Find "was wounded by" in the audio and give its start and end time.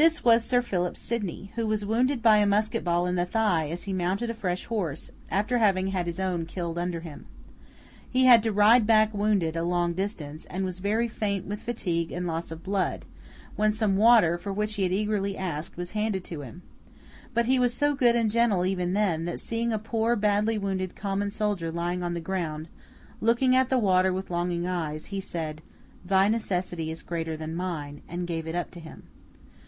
1.66-2.36